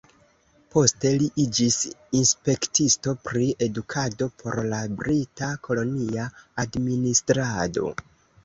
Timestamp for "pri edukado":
3.27-4.29